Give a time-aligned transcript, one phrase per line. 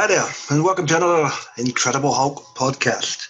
[0.00, 3.28] Hi there, and welcome to another Incredible Hulk podcast.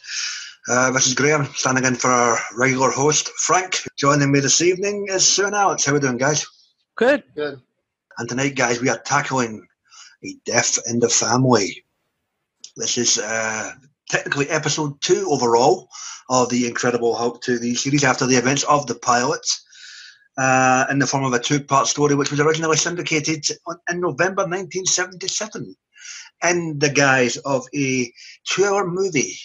[0.68, 3.78] Uh, this is Graham, standing in for our regular host, Frank.
[3.98, 5.84] Joining me this evening is Sue and Alex.
[5.84, 6.46] How are we doing, guys?
[6.94, 7.24] Good.
[7.34, 7.60] Good.
[8.18, 9.66] And tonight, guys, we are tackling
[10.24, 11.82] a death in the family.
[12.76, 13.72] This is uh,
[14.08, 15.88] technically episode two overall
[16.28, 19.44] of the Incredible Hulk 2D series after the events of the pilot
[20.38, 24.00] uh, in the form of a two part story, which was originally syndicated on, in
[24.00, 25.74] November 1977
[26.44, 28.12] in the guise of a
[28.44, 29.36] two hour movie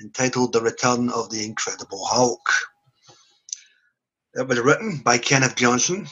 [0.00, 2.46] entitled The Return of the Incredible Hulk.
[4.34, 6.08] It was written by Kenneth Johnson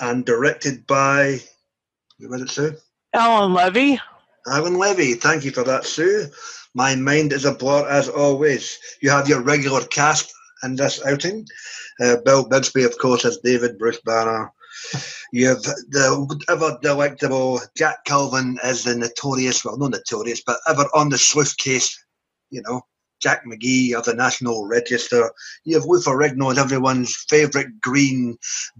[0.00, 1.40] and directed by,
[2.18, 2.74] who was it, Sue?
[3.14, 3.96] Alan Levi.
[4.48, 6.26] Alan Levi, thank you for that, Sue.
[6.74, 8.78] My mind is a blur as always.
[9.00, 10.32] You have your regular cast
[10.62, 11.46] in this outing.
[12.00, 14.52] Uh, Bill Bixby, of course, as David Bruce Banner.
[15.32, 20.86] You have the ever delectable Jack Colvin as the notorious, well, not notorious, but ever
[20.94, 21.98] on the sleuth case,
[22.50, 22.82] you know,
[23.20, 25.32] Jack McGee of the National Register.
[25.64, 28.36] You have Luther as everyone's favourite green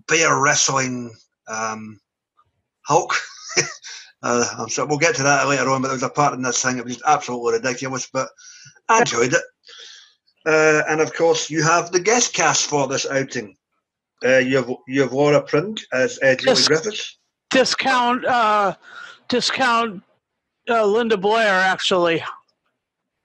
[0.09, 1.15] bear wrestling
[1.49, 1.99] um,
[2.83, 3.15] Hulk.
[4.23, 6.43] uh, I'm sure we'll get to that later on, but there was a part in
[6.43, 8.29] this thing that was absolutely ridiculous, but
[8.89, 9.43] I enjoyed it.
[10.47, 13.57] Uh, and of course, you have the guest cast for this outing.
[14.25, 16.69] Uh, you have you have Laura Prange as uh, Julie Yes.
[16.69, 17.19] Griffiths.
[17.51, 18.25] Discount.
[18.25, 18.75] Uh,
[19.29, 20.03] discount.
[20.69, 21.53] Uh, Linda Blair.
[21.55, 22.23] Actually.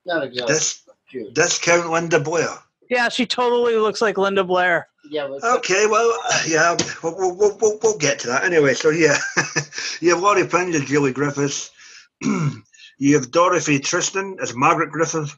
[0.05, 0.53] Not exactly.
[0.53, 1.33] Dis- Cute.
[1.33, 2.49] discount Linda Blair.
[2.89, 4.87] Yeah, she totally looks like Linda Blair.
[5.09, 6.17] Yeah, but Okay, well,
[6.47, 8.73] yeah, we'll, we'll, we'll, we'll, we'll get to that anyway.
[8.73, 9.17] So yeah,
[10.01, 11.71] you have Laurie Prange as Julie Griffiths.
[12.21, 15.37] you have Dorothy Tristan as Margaret Griffith.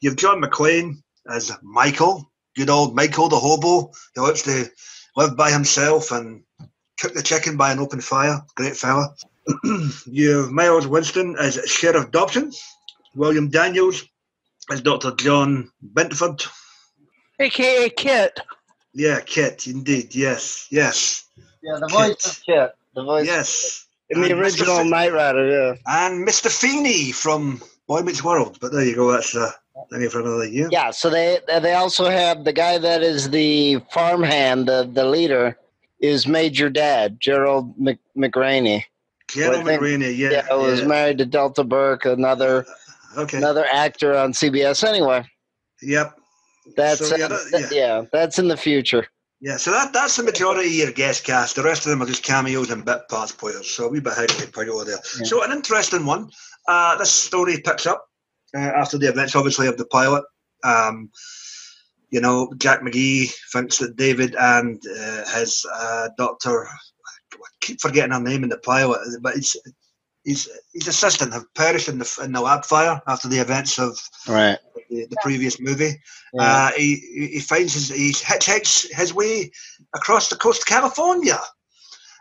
[0.00, 4.66] You have John McLiam as Michael, good old Michael the hobo who likes to
[5.16, 6.42] live by himself and
[6.98, 8.42] cook the chicken by an open fire.
[8.54, 9.14] Great fella.
[10.06, 12.52] you have Miles Winston as Sheriff Dobson.
[13.14, 14.04] William Daniels
[14.70, 15.12] as Dr.
[15.12, 16.42] John Bentford.
[17.38, 18.40] AKA Kit.
[18.94, 20.14] Yeah, Kit, indeed.
[20.14, 21.24] Yes, yes,
[21.62, 22.26] yeah, the voice Kit.
[22.26, 22.74] of Kit.
[22.94, 23.86] The voice yes.
[24.08, 25.46] in the And original Fe- Knight Rider.
[25.48, 25.74] Yeah.
[25.86, 26.50] and Mr.
[26.50, 28.58] Feeney from Boy Meets World.
[28.60, 29.12] But there you go.
[29.12, 29.50] That's uh,
[30.10, 30.68] for another year.
[30.70, 30.90] Yeah.
[30.90, 35.56] So they they also have the guy that is the farmhand, the the leader,
[36.00, 38.84] is Major Dad Gerald Mc, McRaney.
[39.28, 40.16] Gerald think- McRaney.
[40.16, 42.64] Yeah, Yeah, was married to Delta Burke, another
[43.16, 43.38] Okay.
[43.38, 44.84] another actor on CBS.
[44.84, 45.24] Anyway,
[45.82, 46.18] Yep.
[46.76, 47.78] that's So, uh, yeah, that- th- yeah.
[47.98, 49.06] yeah, that's in the future.
[49.40, 49.56] Yeah.
[49.58, 51.56] So that that's the majority of your guest cast.
[51.56, 53.68] The rest of them are just cameos and bit parts players.
[53.70, 54.98] So we bit how to put over there.
[55.18, 55.24] Yeah.
[55.26, 56.30] So an interesting one.
[56.68, 58.08] Uh, this story picks up
[58.54, 60.24] uh, after the events, obviously, of the pilot.
[60.64, 61.10] Um,
[62.10, 68.12] you know, Jack McGee thinks that David and uh, his uh, doctor, I keep forgetting
[68.12, 69.56] her name in the pilot, but it's
[70.24, 73.98] his, his assistant have perished in the in the lab fire after the events of
[74.26, 74.58] Right.
[74.90, 76.00] the, the previous movie.
[76.32, 76.42] Yeah.
[76.42, 79.50] Uh, he he- he finds his he hitchhikes his way
[79.94, 81.40] across the coast of California,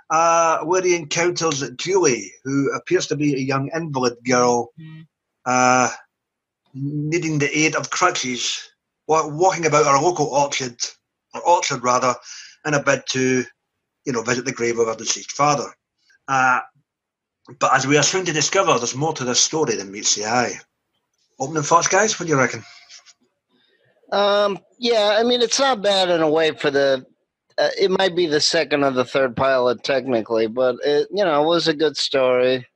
[0.09, 4.69] uh, where he encounters Julie, who appears to be a young invalid girl,
[5.45, 5.89] uh,
[6.75, 8.69] needing the aid of crutches,
[9.07, 10.77] wa- walking about our local orchard,
[11.33, 12.13] or orchard rather,
[12.65, 13.43] in a bid to,
[14.05, 15.73] you know, visit the grave of our deceased father.
[16.27, 16.59] Uh,
[17.59, 20.25] but as we are soon to discover, there's more to this story than meets the
[20.25, 20.53] eye.
[21.39, 22.19] Opening thoughts, guys?
[22.19, 22.63] What do you reckon?
[24.11, 27.05] Um, yeah, I mean, it's not bad in a way for the.
[27.57, 31.41] Uh, it might be the second or the third pilot technically, but it, you know,
[31.43, 32.67] was a good story.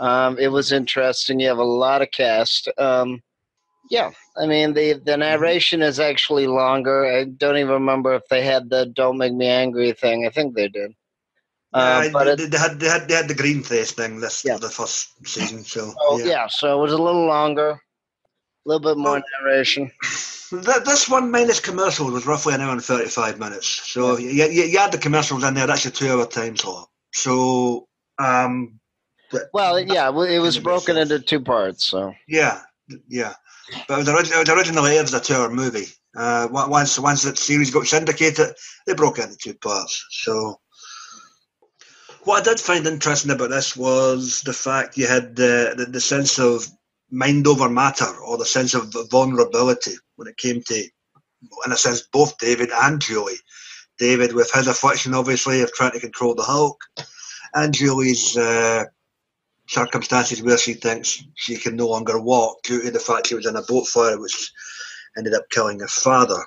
[0.00, 1.38] Um, it was interesting.
[1.40, 2.68] You have a lot of cast.
[2.78, 3.22] Um,
[3.90, 7.04] yeah, I mean, the the narration is actually longer.
[7.04, 10.26] I don't even remember if they had the "Don't Make Me Angry" thing.
[10.26, 10.92] I think they did.
[11.72, 14.20] Uh, Yeah, but they, it, they had they had they had the green face thing
[14.20, 14.56] this Yeah.
[14.56, 15.64] the first season.
[15.64, 16.24] So oh, yeah.
[16.26, 17.78] yeah, so it was a little longer, a
[18.64, 19.22] little bit more Oh.
[19.44, 19.92] narration.
[20.50, 23.68] Th- this one minus commercials was roughly an hour and thirty five minutes.
[23.68, 26.88] So you, you, you add the commercials in there, that's your two hour time slot.
[27.12, 27.86] So
[28.18, 28.79] um,
[29.52, 31.84] Well, yeah, it it was broken into two parts.
[31.84, 32.60] So yeah,
[33.08, 33.34] yeah.
[33.86, 35.86] But it was, orig- it was originally aired as a two hour movie.
[36.16, 38.54] Uh, once once that series got syndicated,
[38.86, 40.04] they broke it into two parts.
[40.10, 40.60] So.
[42.24, 46.00] What I did find interesting about this was the fact you had the, the, the
[46.02, 46.66] sense of
[47.10, 50.74] mind over matter or the sense of vulnerability when it came to,
[51.64, 53.38] in a sense, both David and Julie.
[53.98, 56.78] David with his affliction, obviously, of trying to control the Hulk,
[57.54, 58.84] and Julie's uh,
[59.70, 63.46] circumstances where she thinks she can no longer walk due to the fact she was
[63.46, 64.50] in a boat fire, which
[65.16, 66.42] ended up killing her father.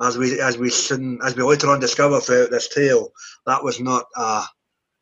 [0.00, 3.12] As we as we soon, as we later on discover throughout this tale,
[3.46, 4.44] that was not uh,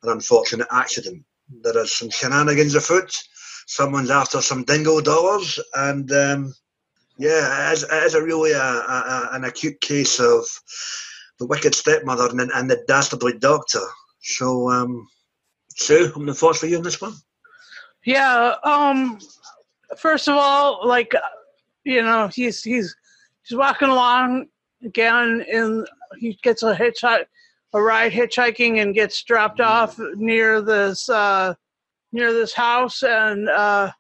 [0.02, 1.24] an unfortunate accident.
[1.62, 3.16] There is some shenanigans afoot.
[3.66, 6.54] someone's after some dingo dollars, and um,
[7.16, 10.44] yeah, it is, it is a really a, a, an acute case of
[11.38, 13.86] the wicked stepmother and, and the dastardly doctor.
[14.20, 15.08] So, um,
[15.76, 17.14] Sue, I'm the thoughts for you on this one.
[18.04, 18.54] Yeah.
[18.64, 19.18] Um.
[19.96, 21.14] First of all, like,
[21.84, 22.96] you know, he's he's
[23.42, 24.46] he's walking along
[24.84, 25.86] again, and
[26.18, 27.26] he gets a hitchhike,
[27.74, 31.54] a ride hitchhiking, and gets dropped off near this uh,
[32.12, 33.90] near this house, and uh,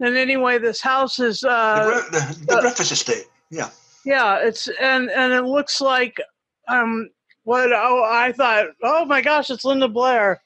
[0.00, 3.26] and anyway, this house is The, uh, bre- the, the uh, breakfast estate.
[3.50, 3.70] Yeah.
[4.04, 6.20] yeah, it's and and it looks like
[6.68, 7.10] um
[7.44, 10.40] what oh I thought oh my gosh it's Linda Blair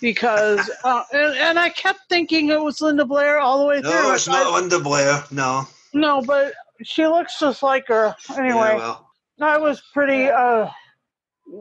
[0.00, 3.90] because uh, and, and I kept thinking it was Linda Blair all the way through.
[3.90, 5.24] No, it's I- not Linda Blair.
[5.30, 5.66] No.
[5.94, 6.52] no, but
[6.84, 8.14] she looks just like her.
[8.36, 9.10] Anyway, Yeah, well,
[9.40, 10.68] I was pretty uh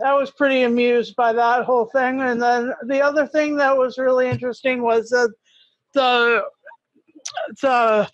[0.04, 2.22] I was pretty amused by that whole thing.
[2.22, 5.32] And then the other thing that was really interesting was that
[5.94, 6.44] the
[7.62, 8.10] the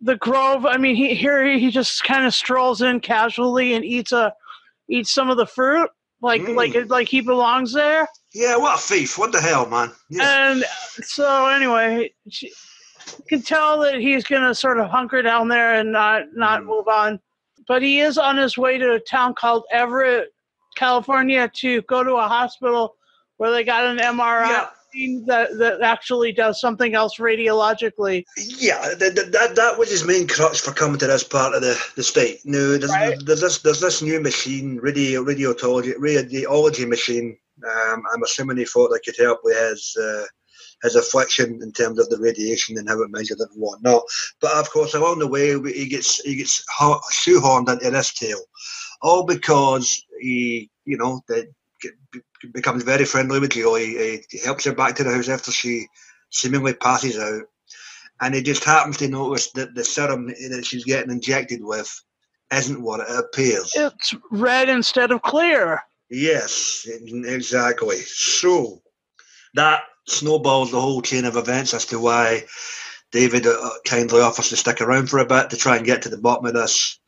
[0.00, 0.66] the grove.
[0.66, 4.32] I mean, he here he just kind of strolls in casually and eats a
[4.88, 5.88] eats some of the fruit,
[6.20, 6.56] like Mm.
[6.56, 8.06] like it like he belongs there.
[8.36, 9.16] Yeah, what a thief.
[9.18, 9.90] What the hell, man?
[10.10, 10.50] Yeah.
[10.52, 10.64] And
[11.02, 15.90] so anyway, she, you can tell that he's gonna sort of hunker down there and
[15.92, 16.66] not not Mm.
[16.66, 17.18] move on.
[17.68, 20.28] But he is on his way to a town called Everett,
[20.76, 22.94] California, to go to a hospital
[23.38, 24.66] where they got an MRI Yeah.
[24.94, 28.24] machine that that actually does something else radiologically.
[28.36, 31.62] Yeah, that, that, that, that was his main crutch for coming to this part of
[31.62, 32.40] the, the state.
[32.44, 33.18] No, there's, Right.
[33.24, 37.36] there's this there's this new machine, radio radiotology radiology machine.
[37.64, 40.24] Um, I'm assuming he thought that could help with his uh,
[40.82, 44.02] his affliction in terms of the radiation and how it measured it and whatnot.
[44.40, 46.64] But of course, along the way, he gets he gets
[47.12, 48.42] shoehorned into this tale,
[49.02, 51.46] all because he, you know, that
[52.52, 54.22] becomes very friendly with Julie.
[54.30, 55.86] He helps her back to the house after she
[56.30, 57.42] seemingly passes out
[58.20, 62.02] and he just happens to notice that the serum that she's getting injected with
[62.52, 63.72] isn't what it appears.
[63.74, 65.82] It's red instead of clear.
[66.10, 68.00] Yes, exactly.
[68.00, 68.82] So
[69.54, 72.44] that snowballs the whole chain of events as to why
[73.10, 76.08] David uh, kindly offers to stick around for a bit to try and get to
[76.08, 76.98] the bottom of this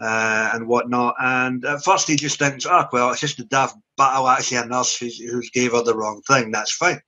[0.00, 1.14] uh, and whatnot.
[1.18, 4.66] And at first he just thinks, oh, well, it's just a daft battle actually a
[4.66, 6.50] nurse who's, who's gave her the wrong thing.
[6.50, 7.00] That's fine.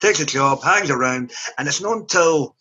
[0.00, 2.56] Takes a job, hangs around, and it's not until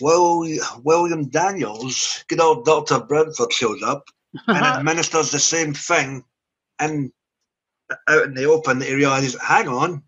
[0.00, 0.46] Will,
[0.82, 3.00] William Daniels, good old Dr.
[3.00, 4.04] Brentford, shows up
[4.46, 6.24] and administers the same thing
[6.78, 7.12] and
[8.08, 10.02] out in the open he realizes hang on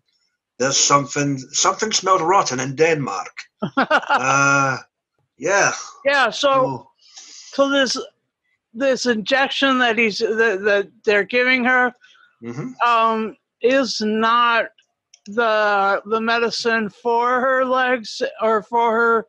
[0.59, 3.35] there's something something smelled rotten in denmark.
[3.77, 4.77] Uh
[5.37, 5.71] yeah.
[6.03, 6.89] Yeah, so so,
[7.53, 7.97] so this
[8.73, 11.93] this injection that he's that, that they're giving her
[12.43, 12.73] mhm.
[12.81, 14.65] um is not
[15.27, 19.25] the the medicine for her legs or for her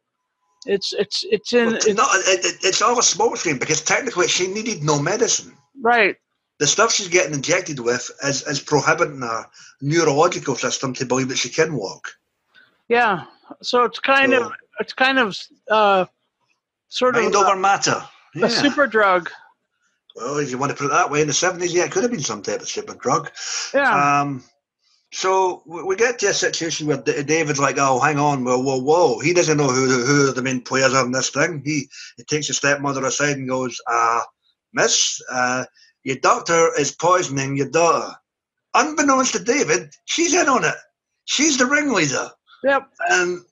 [0.66, 3.82] it's it's it's in Well, it's, not, it, it- it's all a smoke screen because
[3.82, 5.56] technically she needed no medicine.
[5.80, 6.16] Right
[6.58, 9.46] the stuff she's getting injected with is, is prohibiting her
[9.80, 12.08] neurological system to believe that she can walk.
[12.88, 13.24] Yeah
[13.62, 15.36] so it's kind So- of it's kind of
[15.70, 16.04] uh
[16.88, 18.02] sort mind of over a, matter.
[18.42, 19.30] a super drug.
[20.16, 22.02] Well if you want to put it that way in the 70s yeah it could
[22.02, 23.30] have been some type of super drug.
[23.74, 24.20] Yeah.
[24.20, 24.42] Um,
[25.10, 29.18] so we get to a situation where David's like, "Oh, hang on, whoa, whoa, whoa!"
[29.20, 31.62] He doesn't know who who the main players are in this thing.
[31.64, 34.20] He he takes his stepmother aside and goes, "Uh,
[34.74, 35.64] Miss, uh,
[36.04, 38.14] your doctor is poisoning your daughter."
[38.74, 40.74] Unbeknownst to David, she's in on it.
[41.24, 42.30] She's the ringleader,
[42.62, 43.44] yep and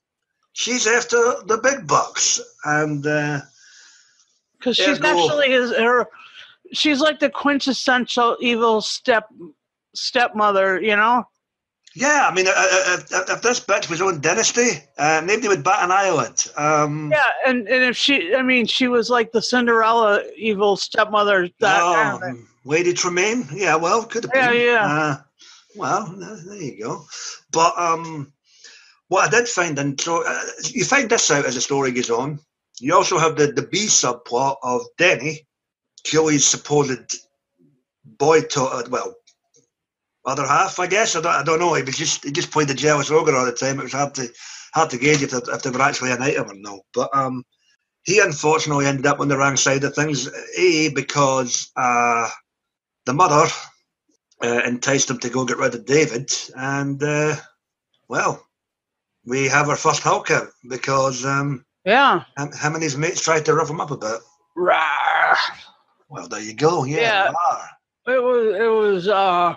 [0.53, 2.41] she's after the big bucks.
[2.65, 3.41] And uh,
[4.59, 6.07] because Yeah, she's actually his her
[6.73, 9.29] she's like the quintessential evil step
[9.95, 11.25] stepmother you know
[11.97, 15.65] yeah, I mean, uh, uh, if, if this bitch was on Dynasty, uh, nobody would
[15.65, 16.37] bat an eyelid.
[16.57, 21.49] Um, yeah and and if she i mean she was like the cinderella evil stepmother
[21.61, 22.43] that kind of Oh.
[22.65, 23.47] Lady Tremaine?
[23.53, 24.61] Yeah, well, could have Yeah, been.
[24.67, 24.87] yeah.
[24.87, 25.17] Uh,
[25.77, 27.05] well, there you go.
[27.53, 28.33] But um,
[29.09, 32.11] what I did find, and so uh, you find this out as the story goes
[32.11, 32.41] on.
[32.81, 35.47] You also have the, the B subplot of Denny,
[36.05, 37.21] Joey's supposed
[38.05, 39.15] boy, to- uh, well,
[40.27, 41.15] other half, I guess.
[41.17, 41.75] I don't, I don't know.
[41.75, 43.79] He was just he just played the jealous ogre all the time.
[43.79, 44.29] It was hard to
[44.75, 46.83] hard to gauge if, they- if they were actually an item or no.
[46.95, 47.45] But um,
[48.03, 50.29] he unfortunately ended up on the wrong side of things.
[50.59, 52.29] A because uh,
[53.05, 53.47] the mother
[54.43, 57.37] uh, enticed him to go get rid of David, and uh,
[58.09, 58.45] well,
[59.25, 63.45] we have our first Hulk out because um, yeah him, him and his mates tried
[63.47, 64.21] to rough him up a bit.
[64.57, 65.37] Rawr.
[66.09, 66.85] Well, there you go.
[66.85, 67.33] Yeah,
[68.07, 68.15] Yeah.
[68.15, 69.55] it was it was uh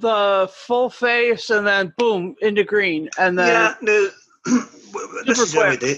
[0.00, 3.74] the full face and then boom into green and then yeah.
[3.80, 4.08] No,
[5.26, 5.96] this is early, day,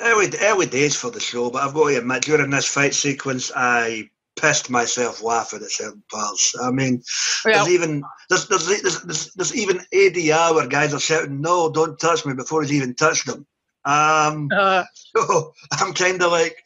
[0.00, 3.50] early, early days for the show, but I've got to admit, during this fight sequence,
[3.54, 6.54] I pissed myself laughing at certain parts.
[6.60, 7.02] I mean,
[7.46, 7.52] Yeah.
[7.58, 11.98] there's even there's, there's, there's, there's, there's even ADR where guys are shouting, "No, don't
[12.00, 13.46] touch me!" before he's even touched them.
[13.84, 14.82] Um, Uh,
[15.16, 16.56] so I'm kind of like,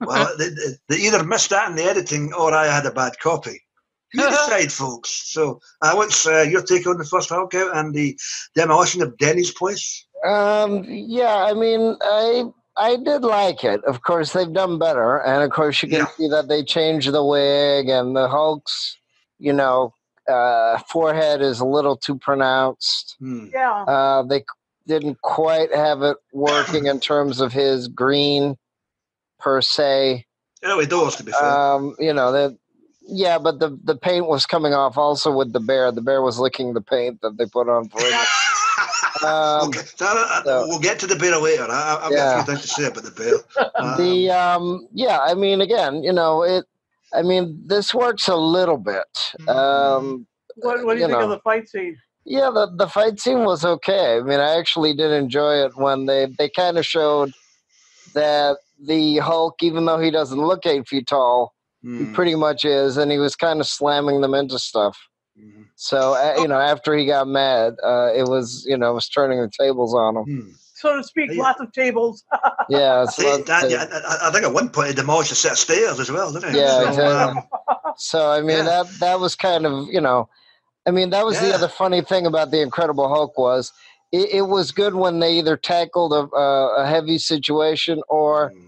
[0.00, 0.50] well, they-
[0.88, 3.62] they either missed that in the editing or I had a bad copy.
[4.16, 5.10] You decide, folks.
[5.32, 8.18] So, uh, what's uh, your take on the first Hulk out and the
[8.54, 10.06] demolition of Denny's place?
[10.24, 12.44] Um, yeah, I mean, I
[12.76, 13.82] I did like it.
[13.84, 16.06] Of course, they've done better, and of course, you can Yeah.
[16.16, 18.96] see that they changed the wig and the Hulk's,
[19.38, 19.92] you know,
[20.28, 23.16] uh, forehead is a little too pronounced.
[23.20, 23.46] Hmm.
[23.52, 23.82] yeah.
[23.84, 24.44] Uh, they
[24.86, 28.56] didn't quite have it working in terms of his green
[29.38, 30.24] per se.
[30.64, 31.44] Early doors, to be fair.
[31.48, 32.56] Um, you know that.
[33.08, 35.92] Yeah, but the the paint was coming off also with the bear.
[35.92, 38.14] The bear was licking the paint that they put on for it.
[39.24, 41.62] Um, okay, so, uh, so- we'll get to the bear later.
[41.70, 43.32] I, I've got a few things to say about the bear.
[43.80, 46.64] Um, the um yeah i mean again you know it
[47.14, 49.06] i mean this works a little bit
[49.48, 51.96] um What, what do you, you think of the fight scene?
[52.24, 56.06] yeah the, the fight scene was okay i mean i actually did enjoy it when
[56.06, 57.32] they they kind of showed
[58.14, 61.54] that the hulk even though he doesn't look eight feet tall
[61.98, 64.98] he hmm, pretty much is and he was kind of slamming them into stuff
[65.38, 68.94] hmm, so uh, you know after he got mad uh it was you know it
[68.94, 70.50] was turning the tables on him hmm.
[70.78, 71.42] So to speak, Yeah.
[71.42, 72.22] lots of tables.
[72.68, 75.32] yeah it's See, lots that- of- yeah, I, I think at one point he demolished
[75.32, 76.58] a set of stairs as well, didn't he?
[76.60, 77.40] Yeah, So, exactly.
[77.40, 78.62] um, So I mean Yeah.
[78.64, 80.28] that that was kind of you know,
[80.86, 83.72] I mean that was the other funny thing about the Incredible Hulk was
[84.12, 88.66] it, it was good when they either tackled a, a, a heavy situation or hmm.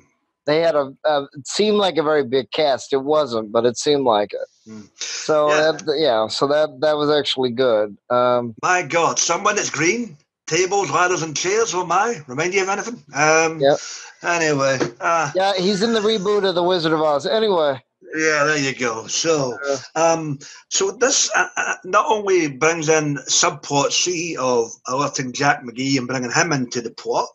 [0.48, 2.92] They had a, a it seemed like a very big cast.
[2.92, 4.48] It wasn't, but it seemed like it.
[4.68, 4.88] Mm.
[4.98, 5.72] So Yeah.
[5.72, 7.96] that, yeah, so that that was actually good.
[8.10, 11.74] Um, My God, someone that's green, tables, ladders, and chairs.
[11.74, 12.22] Oh my!
[12.26, 13.04] Remind you of anything?
[13.14, 13.78] Um, Yep.
[14.22, 17.24] Anyway, uh, yeah, he's in the reboot of the Wizard of Oz.
[17.26, 17.80] Anyway,
[18.16, 19.06] yeah, there you go.
[19.06, 19.78] So, Uh.
[19.94, 20.38] um,
[20.70, 26.08] so this uh, uh, not only brings in subplot C of alerting Jack McGee and
[26.08, 27.28] bringing him into the plot.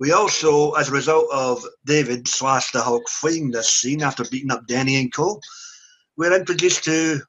[0.00, 4.50] We also, as a result of David slash the Hulk fleeing this scene after beating
[4.50, 5.38] up Denny and Co.,
[6.16, 7.20] we're introduced to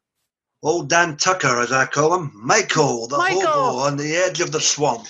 [0.63, 3.41] old Dan Tucker, as I call him, Michael, the Michael.
[3.41, 5.07] hobo on the edge of the swamp.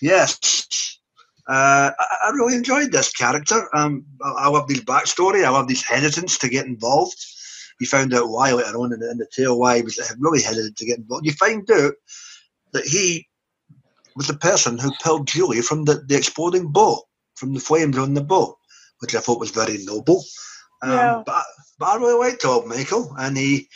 [0.00, 0.98] Yes.
[1.48, 3.68] Uh, I, I really enjoyed this character.
[3.76, 5.44] Um, I, I love his backstory.
[5.44, 7.24] I love his hesitance to get involved.
[7.80, 10.42] You found out why later on in the, in the tale why he was really
[10.42, 11.26] hesitant to get involved.
[11.26, 11.94] You find out
[12.72, 13.28] that he
[14.16, 17.04] was the person who pulled Julie from the, the exploding boat,
[17.36, 18.56] from the flames on the boat,
[19.00, 20.24] which I thought was very noble.
[20.82, 21.22] Um, Yeah.
[21.24, 21.44] but,
[21.78, 23.68] but I really liked old Michael, and he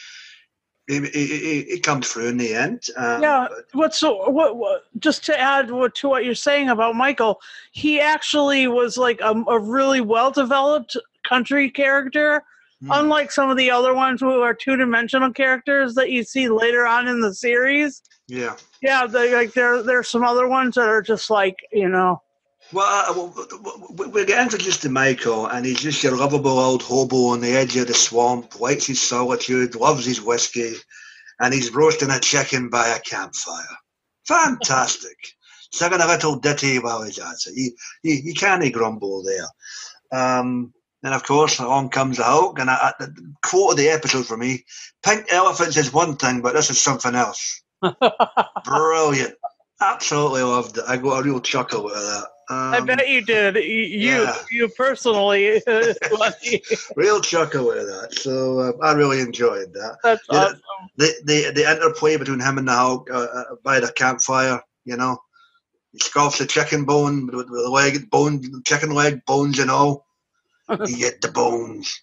[0.89, 2.85] he, he, he, comes through in the end.
[2.97, 3.49] Um, Yeah.
[3.73, 4.85] What's so what, what?
[5.01, 7.41] Just to add to what you're saying about Michael,
[7.73, 10.97] he actually was like a, a really well developed
[11.29, 12.45] country character,
[12.83, 12.93] Hmm.
[12.93, 16.87] unlike some of the other ones who are two dimensional characters that you see later
[16.87, 18.03] on in the series.
[18.29, 18.57] Yeah.
[18.83, 22.23] Yeah, they, like there there's some other ones that are just like you know.
[22.73, 26.59] Well, uh, w- w- w- we get introduced to Michael, and he's just your lovable
[26.59, 30.73] old hobo on the edge of the swamp, likes his solitude, loves his whiskey,
[31.39, 33.63] and he's roasting a chicken by a campfire.
[34.27, 35.17] Fantastic.
[35.73, 37.55] Singing a little ditty while he's at it.
[37.55, 37.71] You,
[38.03, 39.47] you, you can't grumble there.
[40.13, 43.89] Um, and of course, along comes the Hulk, and I, I, the quote of the
[43.91, 44.65] episode for me
[45.05, 47.63] pink elephants is one thing, but this is something else.
[48.65, 49.35] Brilliant.
[49.81, 50.85] Absolutely loved it.
[50.89, 52.27] I got a real chuckle out of that.
[52.49, 53.57] Um, I bet you did.
[53.57, 54.37] You you, yeah.
[54.53, 55.61] you personally.
[56.97, 58.15] Real chuckle out of that.
[58.21, 59.99] So uh, I really enjoyed that.
[60.05, 60.39] That's Yeah.
[60.45, 60.61] awesome.
[60.97, 64.97] The, the the interplay between him and the Hulk uh, uh, by the campfire, you
[64.97, 65.19] know,
[65.93, 70.07] he scoffs the chicken bone with, with the leg, bone, chicken leg, bones and all.
[70.87, 72.01] he had the bones.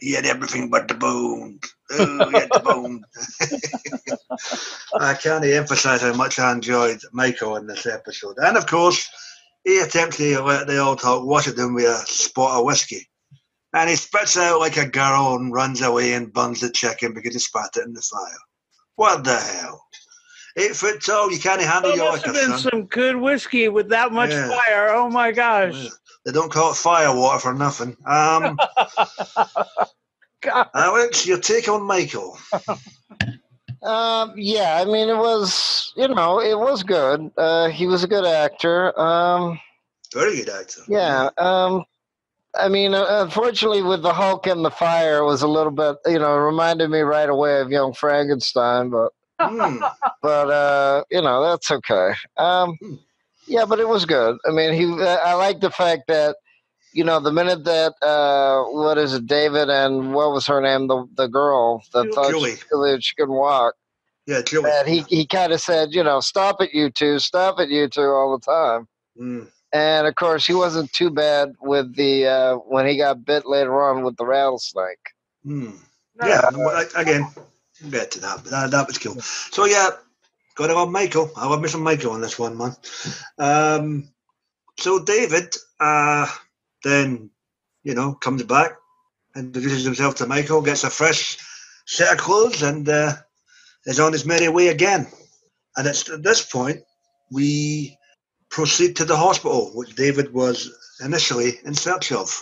[0.00, 1.60] He had everything but the bones.
[1.92, 3.04] Oh, he had the bones.
[5.00, 8.36] I can't emphasize how much I enjoyed Michael in this episode.
[8.38, 9.08] And of course,
[9.64, 13.08] he attempts to let the old Hulk wash it down with a spot of whiskey.
[13.72, 17.34] And he spits out like a girl and runs away and burns the chicken because
[17.34, 18.38] he spat it in the fire.
[18.96, 19.84] What the hell?
[20.56, 22.58] Eight foot tall, you can't handle There your must have been son.
[22.58, 24.48] some good whiskey with that much Yeah.
[24.48, 24.88] fire.
[24.92, 25.88] Oh my gosh.
[26.24, 26.32] Yeah.
[26.32, 27.96] They don't call it fire water for nothing.
[28.06, 28.58] Um,
[30.74, 32.38] Alex, your take on Michael?
[33.82, 37.30] Um, yeah, I mean, it was, you know, it was good.
[37.38, 38.92] Uh, he was a good actor.
[39.00, 39.58] Um,
[40.12, 40.82] Very good actor.
[40.86, 41.30] yeah.
[41.38, 41.86] Um,
[42.54, 45.96] I mean, uh, unfortunately, with the Hulk and the fire, it was a little bit,
[46.04, 49.82] you know, reminded me right away of Young Frankenstein, but, Hmm.
[50.22, 52.10] but, uh, you know, that's okay.
[52.36, 52.76] Um,
[53.50, 54.38] Yeah, but it was good.
[54.46, 54.84] I mean, he.
[55.02, 56.36] I like the fact that
[56.92, 60.86] you know the minute that uh, what is it, David and what was her name,
[60.86, 62.14] the the girl that Julie.
[62.14, 62.56] thought Julie.
[62.56, 63.74] she, could- she couldn't walk.
[64.26, 64.70] Yeah, Julie.
[64.70, 67.88] That he he kind of said, you know, stop it, you two, stop it, you
[67.88, 68.86] two, all the time.
[69.20, 69.48] Mm.
[69.72, 73.82] And of course, he wasn't too bad with the uh, when he got bit later
[73.82, 75.06] on with the rattlesnake.
[75.44, 75.76] Mm.
[76.24, 77.26] Yeah, well, like, again,
[77.82, 79.20] we'll get to that, but that, that was cool.
[79.20, 79.90] So yeah,
[80.60, 81.30] gotta love Michael.
[81.36, 82.76] I love me some Michael on this one, man.
[83.38, 84.12] Um,
[84.78, 86.26] so David, uh,
[86.84, 87.30] then
[87.82, 88.72] you know, comes back,
[89.34, 91.38] introduces himself to Michael, gets a fresh
[91.86, 93.14] set of clothes, and uh,
[93.86, 95.06] is on his merry way again.
[95.76, 96.82] And it's at this point
[97.32, 97.96] we
[98.50, 100.70] proceed to the hospital, which David was
[101.02, 102.38] initially in search of,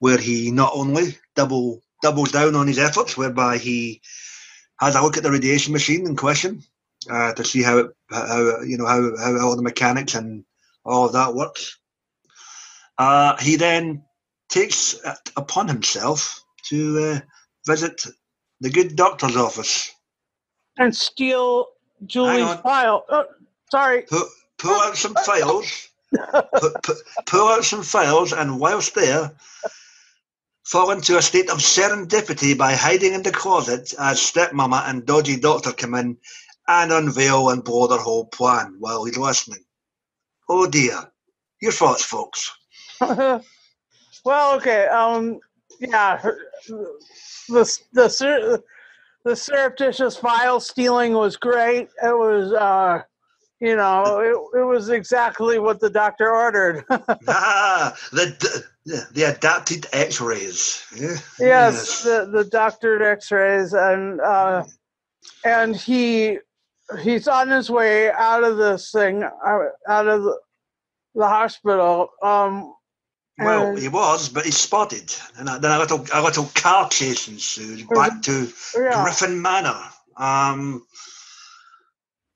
[0.00, 4.02] where he not only double doubles down on his efforts, whereby he
[4.80, 6.62] has a look at the radiation machine in question
[7.10, 10.44] uh, to see how it, how you know how, how all the mechanics and
[10.84, 11.78] all of that works.
[12.98, 14.02] Uh, he then
[14.48, 17.20] takes it upon himself to uh,
[17.66, 18.02] visit
[18.60, 19.92] the good doctor's office,
[20.78, 21.66] And steal
[22.06, 23.04] Julie's file.
[23.08, 23.24] Oh,
[23.70, 24.02] sorry.
[24.02, 24.24] pull,
[24.58, 29.32] pull out some files, pu- pu- pull out some files, and whilst there,
[30.64, 35.38] fall into a state of serendipity by hiding in the closet as stepmama and dodgy
[35.38, 36.16] doctor come in
[36.68, 39.64] and unveil and blow their whole plan while he's listening.
[40.48, 41.10] Oh dear.
[41.60, 42.52] Your thoughts, folks.
[43.00, 43.42] well,
[44.56, 44.86] okay.
[44.86, 45.40] Um,
[45.80, 46.20] yeah,
[47.48, 48.62] the the sur-
[49.24, 51.88] the surreptitious file stealing was great.
[52.02, 53.02] It was, uh,
[53.60, 56.84] you know, it, it was exactly what the doctor ordered.
[57.28, 60.84] ah, the, the, adapted x-rays.
[60.94, 61.16] Yeah.
[61.40, 64.64] yes, the the doctored X-rays, and uh,
[65.44, 66.38] and he
[67.02, 70.38] he's on his way out of this thing, uh, out of the,
[71.14, 72.10] the hospital.
[72.22, 72.74] Um,
[73.38, 77.82] Well, he was, but he's spotted, and then a little a little car chase ensues
[77.84, 79.02] back to yeah.
[79.02, 79.78] Griffin Manor,
[80.16, 80.86] um,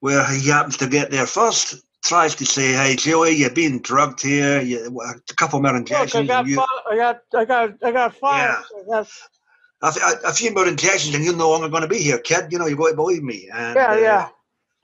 [0.00, 1.76] where he happens to get there first.
[2.02, 4.60] Tries to say, "Hey, Joey, you're being drugged here.
[4.62, 6.28] You, a couple more Look, I injections.
[6.28, 8.64] got, you, fi- I got, I got, I got files.
[8.74, 9.06] I got,
[9.82, 12.50] a, a- a few more injections, and you're no longer going to be here, kid.
[12.52, 14.28] You know, you've got to believe me." And, yeah, uh, yeah.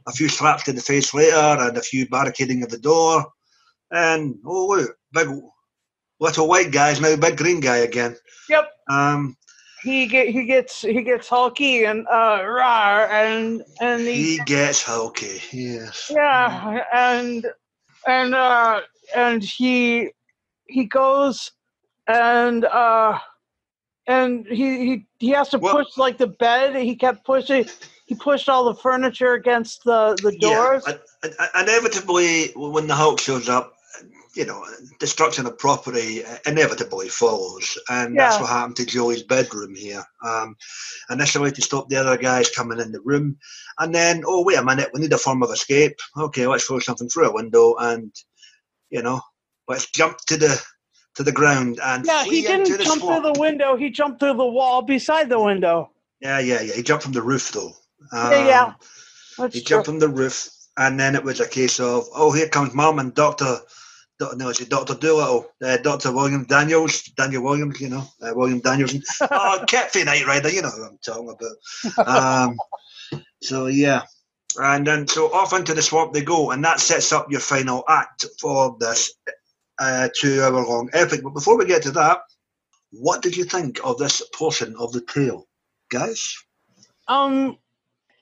[0.07, 3.27] A few slaps to the face later, and a few barricading of the door,
[3.90, 5.29] and oh look, big
[6.21, 8.16] little white guy is now big green guy again.
[8.49, 8.71] Yep.
[8.88, 9.37] Um,
[9.83, 14.83] He get, he gets, he gets hulky and uh, raw, and and he, he gets
[14.83, 15.40] hulky.
[15.53, 16.11] Yes.
[16.12, 17.47] yeah, and
[18.07, 18.81] and uh,
[19.14, 20.11] and he
[20.66, 21.53] he goes
[22.09, 23.19] and uh,
[24.07, 26.75] and he he he has to push like the bed.
[26.77, 27.66] He kept pushing.
[28.07, 30.85] He pushed all the furniture against the the doors.
[30.87, 33.75] Yeah, inevitably, when the Hulk shows up,
[34.35, 34.64] you know,
[35.01, 40.05] destruction of property inevitably follows, and that's what happened to Joey's bedroom here.
[40.25, 40.57] Um,
[41.11, 43.38] initially, to stop the other guys coming in the room,
[43.79, 45.97] and then, oh wait a minute, we need a form of escape.
[46.16, 48.14] Okay, let's throw something through a window, and
[48.90, 49.21] you know,
[49.66, 50.62] let's jump to the
[51.16, 53.25] to the ground and yeah, he didn't jump swamp.
[53.25, 53.77] through the window.
[53.77, 55.90] He jumped through the wall beside the window.
[56.21, 56.75] Yeah, yeah, yeah.
[56.75, 57.73] He jumped from the roof though.
[58.12, 58.64] Yeah, yeah.
[58.64, 58.74] Um,
[59.38, 59.76] That's He true.
[59.76, 62.98] jumped from the roof, and then it was a case of, oh, here comes Mum
[62.98, 63.59] and Doctor.
[64.18, 68.94] No, it's Doctor Doolittle, uh, Doctor William Daniels, Daniel Williams, you know, uh, William Daniels.
[69.20, 72.09] oh, Ketfy Knight Rider, you know who I'm talking about.
[72.09, 72.59] Um,
[73.42, 74.02] so yeah,
[74.59, 77.85] and then so off into the swamp they go, and that sets up your final
[77.90, 79.12] act for this
[79.78, 81.22] uh, two-hour-long epic.
[81.22, 82.20] But before we get to that,
[82.92, 85.46] what did you think of this portion of the tale,
[85.90, 86.35] guys?
[87.09, 87.59] Um,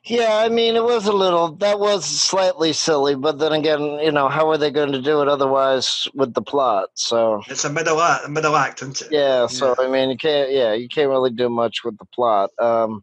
[0.06, 4.12] Yeah, I mean, it was a little, that was slightly silly, but then again, you
[4.12, 6.90] know, how are they going to do it otherwise with the plot?
[6.92, 9.08] So, It's a middle act, a middle act, isn't it?
[9.10, 12.50] yeah, so, I mean, you can't, yeah, you can't really do much with the plot.
[12.58, 13.02] Um,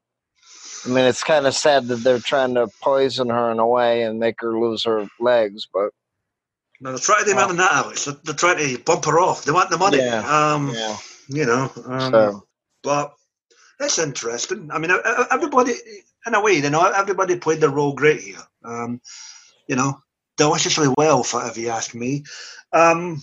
[0.85, 4.03] I mean, it's kind of sad that they're trying to poison her in a way
[4.03, 5.89] and make her lose her legs, but
[6.81, 8.05] No, they're trying to do more than that, Alex.
[8.05, 9.43] They're, they're trying to bump her off.
[9.43, 9.97] They want the money.
[9.97, 10.19] Yeah.
[10.53, 10.97] Um, yeah.
[11.27, 12.47] You know, um, So,
[12.83, 13.13] but
[13.79, 14.69] it's interesting.
[14.71, 14.91] I mean,
[15.31, 15.73] everybody,
[16.25, 18.37] in a way, you know, everybody played their role great here.
[18.63, 19.01] Um,
[19.67, 20.01] you know,
[20.37, 22.23] deliciously well, if, if you ask me.
[22.73, 23.21] Um,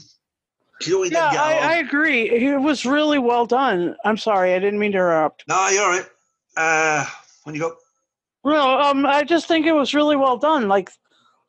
[0.81, 1.75] Joey yeah, I.
[1.75, 2.31] I agree.
[2.31, 3.97] It was really well done.
[4.05, 5.45] I'm sorry, I didn't mean to interrupt.
[5.49, 6.07] No, you're all right.
[6.57, 7.05] Uh,
[7.45, 7.77] when you go,
[8.45, 10.69] No, um, I just think it was really well done.
[10.69, 10.91] Like,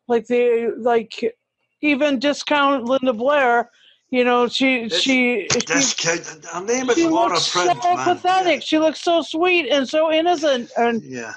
[0.08, 1.36] like the like,
[1.82, 3.70] even discount Linda Blair.
[4.12, 6.46] You know, she This- she she, discount.
[6.46, 8.16] Her name is she Laura looks Prince, so man.
[8.16, 8.64] pathetic.
[8.64, 11.34] She looks so sweet and so innocent, and Yeah.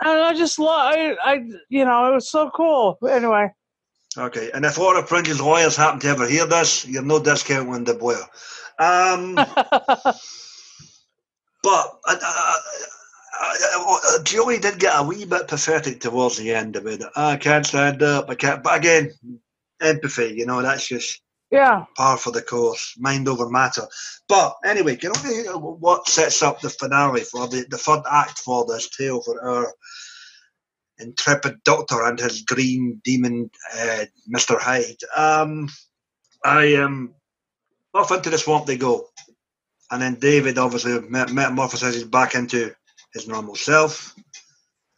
[0.00, 0.94] and I just love.
[0.94, 1.34] I, I
[1.68, 2.98] you know, it was so cool.
[3.08, 3.48] Anyway,
[4.16, 7.82] Okay, and if of Prince's lawyers happen to ever hear this, you're no discount on
[7.82, 8.14] the boy.
[8.78, 10.14] Um, but
[11.64, 12.56] uh, uh,
[13.42, 17.02] uh, uh, Julie did get a wee bit pathetic towards the end of it.
[17.16, 18.30] I can't stand up.
[18.30, 18.62] I can't.
[18.62, 19.10] But again,
[19.80, 20.34] empathy.
[20.36, 21.20] You know, that's just
[21.54, 21.84] yeah.
[21.96, 23.86] par for the course, mind over matter.
[24.28, 28.64] But anyway, you know what sets up the finale for the, the third act for
[28.66, 29.72] this tale for our
[30.98, 34.58] intrepid doctor and his green demon, uh, Mr.
[34.58, 34.96] Hyde.
[35.16, 35.68] Um,
[36.44, 37.14] I um,
[37.94, 39.08] off into the swamp they go,
[39.90, 42.74] and then David obviously metamorphoses back into
[43.12, 44.14] his normal self.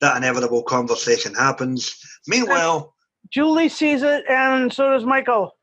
[0.00, 1.98] That inevitable conversation happens.
[2.26, 2.94] Meanwhile,
[3.30, 5.55] Julie sees it, and so does Michael.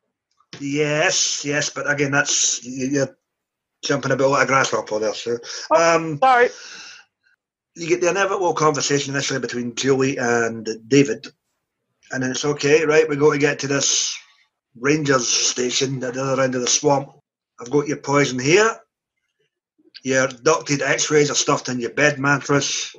[0.59, 3.17] Yes, yes, but again, that's you're
[3.83, 5.39] jumping a bit like a grasshopper there, sir.
[5.71, 6.49] Oh, um, sorry.
[7.75, 11.27] You get the inevitable conversation initially between Julie and David,
[12.11, 13.07] and then it's okay, right?
[13.07, 14.17] We're going to get to this
[14.79, 17.11] Rangers station at the other end of the swamp.
[17.59, 18.79] I've got your poison here.
[20.03, 22.95] Your ducted X-rays are stuffed in your bed mattress.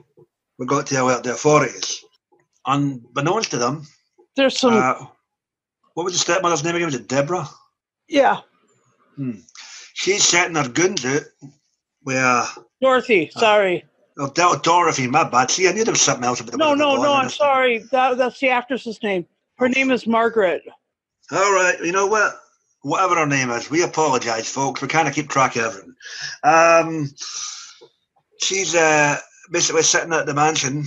[0.59, 2.05] We've got to alert the authorities.
[2.67, 3.87] Unbeknownst to them,
[4.37, 4.75] there's some.
[4.75, 5.07] Uh,
[5.94, 6.87] what was the stepmother's name again?
[6.87, 7.48] Was it Deborah?
[8.09, 8.40] Yeah.
[9.16, 9.38] Hmm.
[9.94, 11.22] She's setting her guns out
[12.02, 12.44] where.
[12.80, 13.85] Dorothy, uh, sorry.
[14.18, 14.28] Oh,
[14.62, 15.50] Dorothy, my bad.
[15.50, 17.78] See, I knew there was something else about the No, no, no, I'm sorry.
[17.90, 19.26] That, that's the actress's name.
[19.57, 20.62] Her name is Margaret.
[21.33, 22.40] All right, you know what?
[22.83, 24.83] Whatever her name is, we apologise, folks.
[24.83, 25.94] We kind of keep track of everything.
[26.42, 27.11] Um,
[28.42, 29.18] she's uh,
[29.50, 30.85] basically sitting at the mansion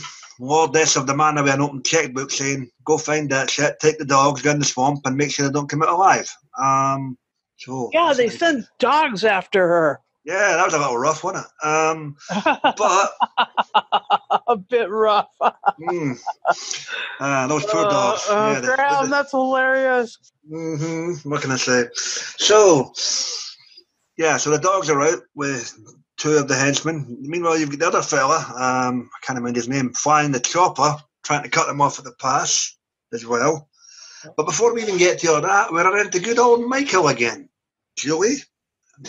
[0.72, 4.06] this of the man with an open checkbook saying, "Go find that shit, take the
[4.06, 7.18] dogs, go in the swamp, and make sure they don't come out alive." Um,
[7.58, 8.40] so yeah, they nice.
[8.40, 10.02] sent dogs after her.
[10.28, 11.66] Yeah, that was a little rough, wasn't it?
[11.66, 12.18] Um,
[12.78, 13.12] but
[14.48, 15.30] a bit rough.
[15.42, 16.20] mm,
[17.22, 18.28] uh, those poor uh, dogs.
[18.30, 20.18] Uh, yeah, Graham, they, that's hilarious.
[20.52, 21.86] Mm-hmm, what can I say?
[21.94, 22.92] So,
[24.18, 25.74] yeah, so the dogs are out with
[26.28, 27.18] two of the henchmen.
[27.22, 30.96] Meanwhile, you've got the other fella, um, I can't remember his name, flying the chopper,
[31.24, 32.78] trying to cut them off at the pass
[33.14, 33.70] as well.
[34.36, 37.50] But before we even get to all that, we're into good old Michael again.
[37.98, 38.38] Julie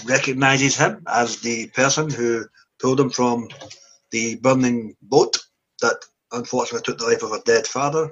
[0.04, 2.44] recognises him as the person who
[2.80, 3.48] pulled him from
[4.10, 5.38] the burning boat
[5.80, 5.96] that
[6.32, 8.10] unfortunately took the life of a dead father.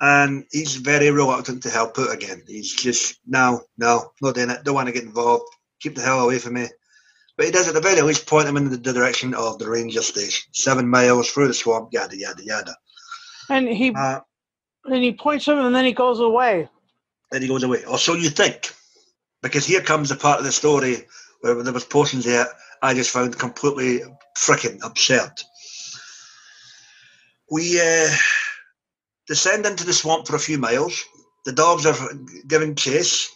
[0.00, 2.42] And he's very reluctant to help out again.
[2.46, 5.44] He's just, no, no, not doing it, don't want to get involved,
[5.80, 6.68] keep the hell away from me.
[7.38, 10.02] But he does at the very least point them in the direction of the ranger
[10.02, 12.76] station, seven miles through the swamp, yada yada yada.
[13.48, 14.20] And he uh,
[14.84, 16.68] and he points them, and then he goes away.
[17.30, 18.72] Then he goes away, or so you think,
[19.40, 21.06] because here comes the part of the story
[21.40, 22.48] where there was portions there
[22.82, 24.00] I just found completely
[24.36, 25.32] freaking absurd.
[27.50, 28.08] We uh,
[29.26, 31.04] descend into the swamp for a few miles.
[31.44, 31.96] The dogs are
[32.46, 33.30] giving chase.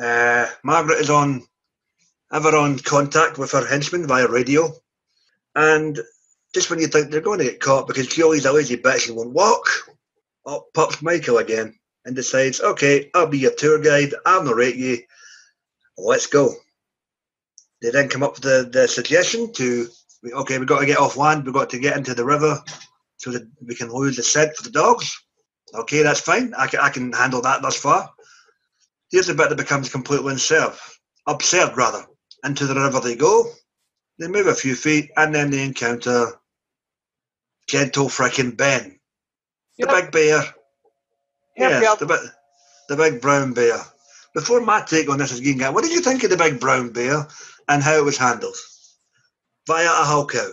[0.00, 1.46] Uh, Margaret is on
[2.32, 4.72] ever on contact with her henchmen via radio.
[5.54, 5.98] And
[6.54, 9.16] just when you think they're going to get caught because Julie's a lazy bitch and
[9.16, 9.66] won't walk,
[10.46, 14.98] up pops Michael again and decides, okay, I'll be your tour guide, I'll narrate you,
[15.96, 16.54] let's go.
[17.82, 19.88] They then come up with the, the suggestion to,
[20.32, 22.62] okay, we've got to get off land, we've got to get into the river
[23.18, 25.16] so that we can lose the scent for the dogs.
[25.74, 26.54] Okay, that's fine.
[26.56, 28.10] I can, I can handle that thus far.
[29.10, 30.72] Here's the bit that becomes completely absurd,
[31.26, 32.04] absurd rather.
[32.44, 33.50] Into the river they go.
[34.18, 36.32] They move a few feet and then they encounter
[37.68, 38.98] gentle frickin' Ben.
[39.78, 39.90] The yep.
[39.90, 40.38] big bear.
[41.56, 41.98] Yep, yes, yep.
[41.98, 42.20] The, big,
[42.88, 43.78] the big brown bear.
[44.34, 46.60] Before my take on this is getting out, what did you think of the big
[46.60, 47.26] brown bear
[47.68, 48.56] and how it was handled?
[49.66, 50.52] Via a Hulk out.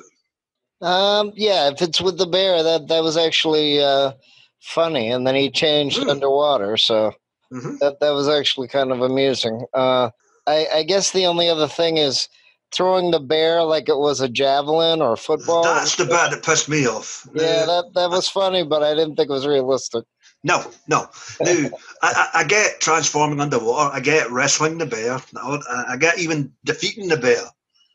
[0.81, 4.11] Um, yeah, if it's with the bear, that that was actually uh,
[4.59, 6.09] funny, and then he changed mm.
[6.09, 7.13] underwater, so
[7.51, 7.77] mm-hmm.
[7.79, 9.65] that that was actually kind of amusing.
[9.73, 10.09] Uh,
[10.47, 12.27] I, I guess the only other thing is
[12.73, 15.63] throwing the bear like it was a javelin or a football.
[15.63, 17.27] That's the part that pissed me off.
[17.33, 20.05] Yeah, that that was funny, but I didn't think it was realistic.
[20.43, 21.09] No, no.
[21.41, 21.69] Now,
[22.03, 23.95] I, I get transforming underwater.
[23.95, 25.19] I get wrestling the bear.
[25.35, 27.43] I get even defeating the bear.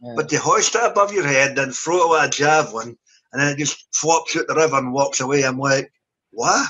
[0.02, 0.14] Yeah.
[0.16, 2.96] But to hoist it above your head, then throw it with a javelin,
[3.32, 5.44] and then it just flops out the river and walks away.
[5.44, 5.92] I'm like,
[6.30, 6.68] what?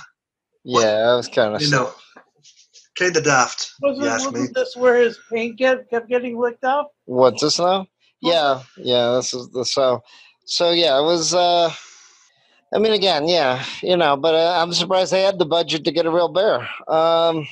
[0.65, 1.63] Yeah, that was kind of.
[1.63, 1.93] You know,
[2.97, 3.73] kind the daft.
[3.81, 4.49] Wasn't, wasn't me.
[4.55, 6.87] this where his paint get, kept getting licked off?
[7.07, 7.87] What's this now?
[8.21, 9.13] Yeah, yeah.
[9.17, 10.03] This is the so.
[10.45, 11.35] So yeah, it was.
[11.35, 11.73] uh
[12.73, 15.93] I mean, again, yeah, you know, but uh, I'm surprised they had the budget to
[15.93, 16.61] get a real bear.
[16.87, 17.47] Um,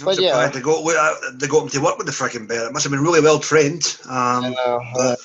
[0.00, 2.66] I'm but yeah, they go uh, they got him to work with the freaking bear.
[2.66, 3.96] It must have been really well trained.
[4.08, 5.16] Um, know, but, uh,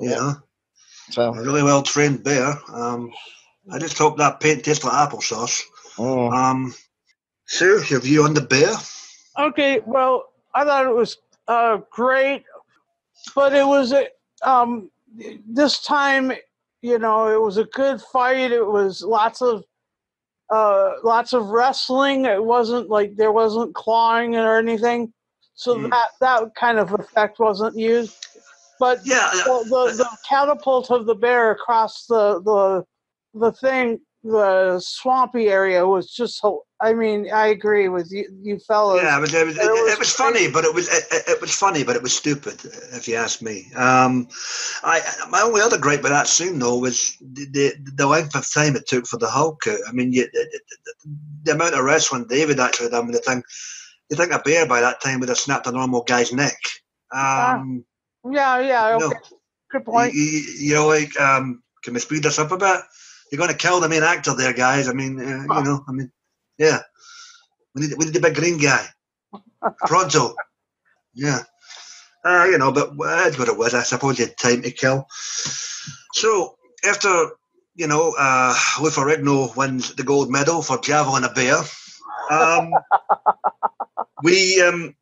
[0.00, 0.32] yeah,
[1.10, 2.58] so a really well trained bear.
[2.72, 3.12] Um,
[3.70, 5.60] I just hope that paint tastes like applesauce.
[5.96, 6.32] Mm.
[6.32, 6.74] Um,
[7.46, 8.74] Sue, your view on the bear?
[9.38, 10.24] Okay, well,
[10.54, 12.44] I thought it was uh, great,
[13.34, 14.08] but it was a
[14.42, 14.90] um,
[15.46, 16.32] this time,
[16.82, 18.50] you know, it was a good fight.
[18.52, 19.64] It was lots of
[20.50, 22.24] uh, lots of wrestling.
[22.26, 25.12] It wasn't like there wasn't clawing or anything,
[25.54, 25.90] so Mm.
[25.90, 28.14] that that kind of effect wasn't used.
[28.78, 32.84] But Yeah, the, the, the catapult of the bear across the the
[33.38, 36.38] the thing, the swampy area was just.
[36.40, 39.00] so- I mean, I agree with you, you fellas.
[39.04, 41.04] yeah, it was, it was, it, It was it was funny, but it was it,
[41.28, 42.58] it- was funny, but it was stupid,
[42.92, 43.70] if you ask me.
[43.76, 44.26] Um,
[44.82, 48.50] I my only other gripe with that scene though was the, the the length of
[48.52, 49.78] time it took for the Hulk out.
[49.88, 50.94] I mean, you, the, the,
[51.44, 53.44] the amount of wrestling David actually done with the thing.
[54.10, 56.58] You think a bear by that time would have snapped a normal guy's neck?
[57.14, 57.84] Um,
[58.28, 58.96] Yeah, yeah.
[58.98, 59.06] no.
[59.06, 59.18] Okay.
[59.70, 60.14] Good you, point.
[60.14, 60.22] you,
[60.58, 62.80] you know, like, um, can we speed this up a bit?
[63.32, 64.88] You're going to kill the main actor there, guys.
[64.88, 66.12] I mean, uh, you know, I mean,
[66.58, 66.80] yeah.
[67.74, 68.86] We need, we need the big green guy.
[69.86, 70.34] Pronto.
[71.14, 71.40] Yeah.
[72.22, 73.72] Uh, you know, but that's what it was.
[73.72, 75.06] I suppose you had time to kill.
[76.12, 77.30] So, after,
[77.74, 81.56] you know, uh, Ferrigno wins the gold medal for Javelin a Bear,
[82.30, 82.74] um,
[84.22, 84.94] we, um,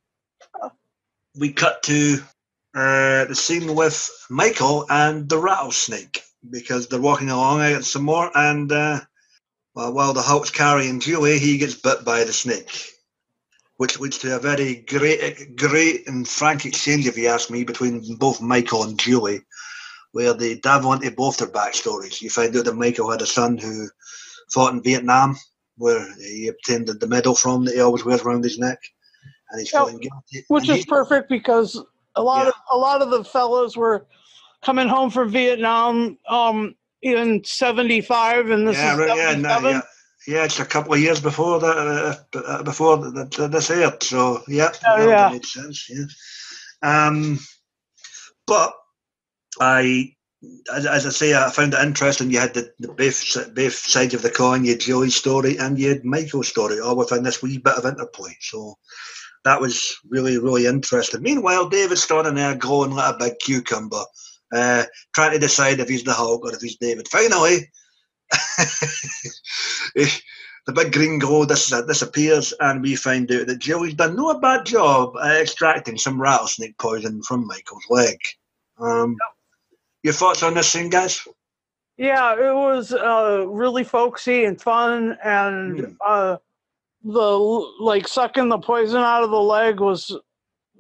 [1.36, 2.18] we cut to
[2.76, 8.31] uh, the scene with Michael and the rattlesnake because they're walking along out some more,
[8.37, 9.00] and uh,
[9.74, 12.87] well, while the Hulk's carrying Julie, he gets bit by the snake,
[13.76, 18.16] which leads to a very great, great and frank exchange, if you ask me, between
[18.16, 19.42] both Michael and Julie,
[20.12, 22.20] where they dive into both their backstories.
[22.20, 23.88] You find out that Michael had a son who
[24.53, 25.37] fought in Vietnam,
[25.76, 28.79] where he obtained the medal from that he always wears around his neck,
[29.50, 30.44] and he's feeling guilty.
[30.48, 31.81] Which and is he- perfect because
[32.16, 32.48] a lot Yeah.
[32.48, 34.07] of a lot of the fellows were
[34.62, 39.81] coming home from Vietnam um in 75 and this yeah, is yeah, no, yeah,
[40.27, 40.44] yeah.
[40.44, 41.77] It's a couple of years before that,
[42.35, 44.03] uh, uh, before the, the, this aired.
[44.03, 45.31] So yeah, Oh, yeah.
[45.31, 45.88] makes sense.
[45.88, 46.05] Yeah.
[46.83, 47.38] Um,
[48.46, 48.75] but
[49.61, 50.14] I,
[50.75, 52.31] as, as I say, I found it interesting.
[52.31, 54.64] You had the, the both both sides of the coin.
[54.64, 57.87] You had Joey's story and you had Michael's story, all within this wee bit of
[57.87, 58.37] interplay.
[58.40, 58.77] So
[59.44, 61.23] that was really, really interesting.
[61.23, 64.03] Meanwhile, David's standing there glowing like a big cucumber,
[64.52, 64.84] uh,
[65.14, 67.08] trying to decide if he's the Hulk or if he's David.
[67.08, 67.70] Finally,
[69.94, 74.66] the big green glow dis- disappears, and we find out that Joey's done no bad
[74.66, 78.16] job extracting some rattlesnake poison from Michael's leg.
[78.78, 79.16] Um,
[80.02, 81.26] your thoughts on this scene, guys?
[81.96, 85.96] Yeah, it was uh, really folksy and fun, and Mm.
[86.06, 86.36] uh,
[87.02, 87.20] the
[87.80, 90.14] like sucking the poison out of the leg was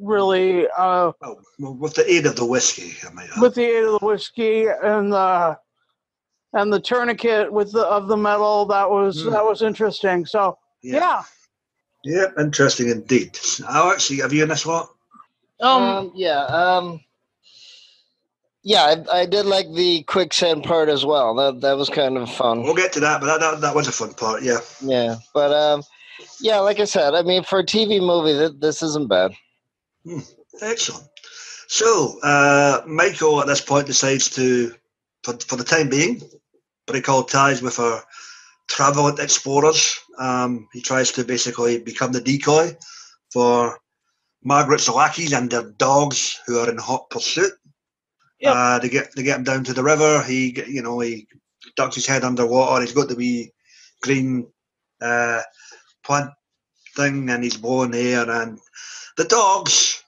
[0.00, 3.40] really uh, Well, well, with the aid of the whiskey, I mean, add.
[3.42, 5.58] with the aid of the whiskey and the
[6.52, 8.66] and the tourniquet with the of the metal.
[8.66, 9.32] That was Mm.
[9.32, 10.26] that was interesting.
[10.26, 11.22] So yeah,
[12.04, 13.38] Yeah, interesting indeed.
[13.68, 14.88] Alex, have you in this lot?
[15.60, 16.44] um, Um, yeah.
[16.46, 17.00] Um,
[18.62, 18.82] yeah,
[19.12, 21.34] I, I did like the quicksand part as well.
[21.34, 22.62] That that was kind of fun.
[22.62, 24.58] We'll get to that, but that, that, that was a fun part, yeah.
[24.82, 25.82] Yeah, but um,
[26.40, 29.32] yeah, like I said, I mean, for a TV movie, th- this isn't bad.
[30.62, 31.04] Excellent.
[31.68, 34.74] So, uh, Michael at this point decides to,
[35.22, 36.20] for, for the time being,
[36.86, 38.02] break all ties with our
[38.68, 39.98] travel explorers.
[40.18, 42.76] Um, he tries to basically become the decoy
[43.32, 43.78] for
[44.42, 47.52] Margaret's lackeys and their dogs who are in hot pursuit.
[48.40, 48.54] Yep.
[48.56, 50.22] Uh, they get they get him down to the river.
[50.22, 51.26] He you know he
[51.76, 52.80] ducks his head underwater.
[52.80, 53.52] He's got the wee
[54.02, 54.46] green
[55.00, 55.42] uh,
[56.04, 56.30] plant
[56.96, 58.28] thing, and he's blowing air.
[58.30, 58.58] And
[59.18, 59.99] the dogs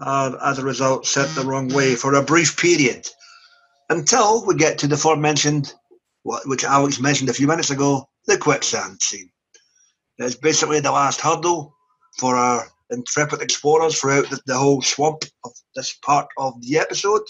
[0.00, 3.08] are, as a result, sent the wrong way for a brief period
[3.90, 5.72] until we get to the aforementioned,
[6.22, 9.30] which Alex mentioned a few minutes ago, the quicksand scene.
[10.18, 11.74] It's basically the last hurdle
[12.18, 17.22] for our intrepid explorers throughout the, the whole swamp of this part of the episode.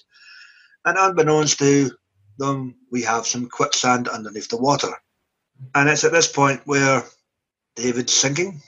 [0.85, 1.91] And unbeknownst to
[2.39, 4.93] them, we have some quicksand underneath the water.
[5.75, 7.05] And it's at this point where
[7.77, 8.61] David's sinking.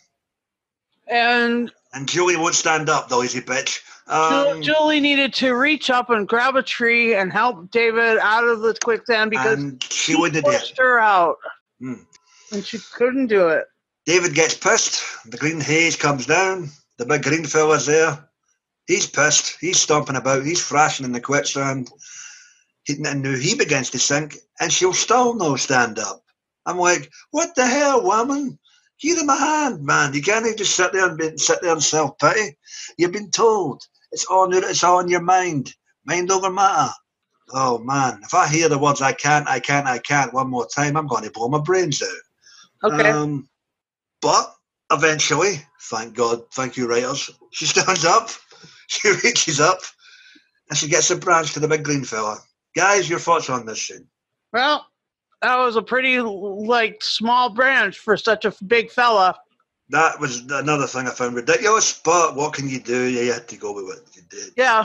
[1.09, 3.81] and And Julie won't stand up, though, easy bitch.
[4.07, 8.61] Um, Julie needed to reach up and grab a tree and help David out of
[8.61, 10.61] the quicksand because she he wouldn't do it.
[10.61, 11.37] pushed her out,
[11.81, 11.95] Hmm.
[12.53, 13.65] and she couldn't do it.
[14.05, 15.03] David gets pissed.
[15.25, 16.69] The green haze comes down.
[16.99, 18.29] The big green fella's there.
[18.87, 19.57] He's pissed.
[19.59, 20.45] He's stomping about.
[20.45, 21.91] He's thrashing in the quicksand.
[22.85, 26.23] He, and now he begins to sink, and she'll still no stand up.
[26.67, 28.59] I'm like, what the hell, woman?
[29.01, 30.15] Give him a hand, man.
[30.15, 32.57] You can't just sit there and be, sit there and self pity.
[32.97, 33.83] You've been told
[34.13, 35.75] it's on your it's on your mind.
[36.05, 36.93] Mind over matter.
[37.53, 40.67] Oh man, if I hear the words "I can't, I can't, I can't" one more
[40.67, 42.91] time, I'm going to blow my brains out.
[42.93, 43.11] Okay.
[43.11, 43.49] Um,
[44.21, 44.55] but
[44.91, 48.31] eventually, thank God, thank you, writers, she stands up,
[48.89, 49.79] she reaches up,
[50.69, 52.39] and she gets a branch to the big green fella.
[52.75, 54.07] Guys, your thoughts on this scene?
[54.53, 54.87] Well,
[55.43, 59.37] that was a pretty like small branch for such a big fella.
[59.91, 63.05] That was another thing I found ridiculous, but what can you do?
[63.05, 64.53] You had to go with what you did.
[64.57, 64.85] Yeah,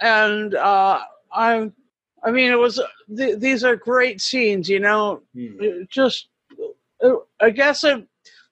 [0.00, 1.00] and uh,
[1.32, 1.70] I,
[2.24, 2.80] I mean, it was
[3.16, 4.68] th- these are great scenes.
[4.68, 5.82] You know, Hmm.
[5.88, 6.28] Just
[7.00, 8.04] it, I guess it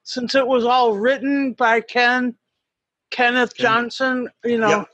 [0.03, 2.35] since it was all written by Ken
[3.11, 3.63] Kenneth Ken.
[3.65, 4.29] Johnson.
[4.45, 4.87] You know, Yep.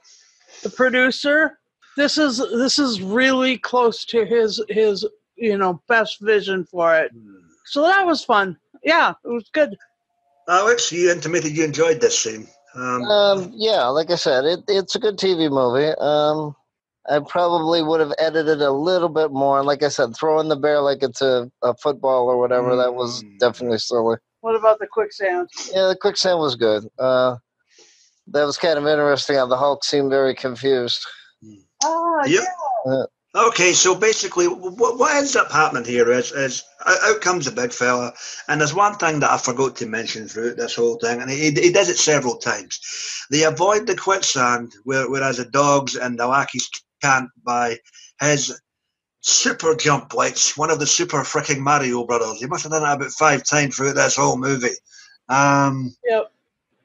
[0.64, 1.60] the producer.
[1.98, 5.06] This is this is really close to his his
[5.42, 7.12] you know best vision for it.
[7.12, 7.36] Hmm.
[7.66, 8.58] So that was fun.
[8.84, 9.76] Yeah, it was good.
[10.50, 12.48] Alex, you intimated you enjoyed this scene.
[12.76, 15.94] Um, Um, yeah, like I said, it, it's a good TV movie.
[16.00, 16.56] Um,
[17.10, 19.64] I probably would have edited a little bit more.
[19.64, 23.24] Like I said, throwing the bear like it's a, a football or whatever, that was
[23.24, 23.40] Mm.
[23.40, 24.18] definitely silly.
[24.42, 25.48] What about the quicksand?
[25.74, 26.88] Yeah, the quicksand was good.
[26.98, 27.38] Uh,
[28.28, 31.00] that was kind of interesting how the Hulk seemed very confused.
[31.84, 32.44] Ah, Yep.
[33.34, 37.72] Okay, so basically, what, what ends up happening here is, is out comes the big
[37.72, 38.12] fella,
[38.50, 41.52] and there's one thing that I forgot to mention throughout this whole thing, and he,
[41.52, 42.80] he does it several times.
[43.32, 46.70] They avoid the quicksand, whereas the dogs and the lackeys
[47.02, 47.78] can't by
[48.20, 48.60] his
[49.22, 52.40] super jump lights, one of the super freaking Mario brothers.
[52.40, 54.76] He must have done it about five times throughout this whole movie.
[55.30, 56.32] Um, Yep.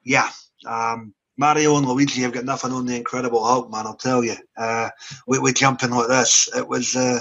[0.04, 0.30] yeah.
[0.64, 3.86] Um, Mario and Luigi have got nothing on the Incredible Hulk, man.
[3.86, 4.36] I'll tell you.
[4.56, 4.88] Uh,
[5.26, 6.48] we, we jumping like this.
[6.56, 7.20] It was uh,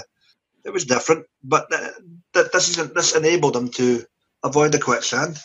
[0.63, 1.91] it was different, but th-
[2.33, 4.03] th- this isn't this enabled them to
[4.43, 5.37] avoid the quicksand.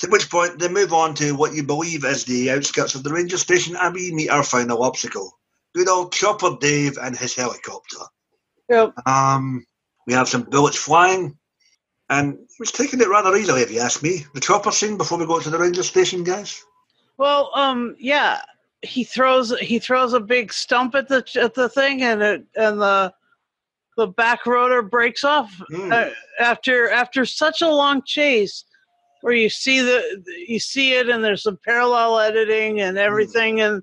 [0.00, 3.12] To which point they move on to what you believe is the outskirts of the
[3.12, 5.32] ranger station, and we meet our final obstacle.
[5.74, 7.98] Good old Chopper Dave and his helicopter.
[8.68, 8.92] Yep.
[9.06, 9.64] Um,
[10.06, 11.38] we have some bullets flying,
[12.10, 14.26] and he's taking it rather easily, if you ask me.
[14.34, 16.62] The chopper scene before we go to the ranger station, guys.
[17.18, 18.42] Well, um, yeah,
[18.82, 22.80] he throws he throws a big stump at the at the thing, and it and
[22.80, 23.12] the
[23.96, 25.90] the back rotor breaks off Hmm.
[25.92, 28.64] uh, after after such a long chase,
[29.22, 33.82] where you see the you see it, and there's some parallel editing and everything, and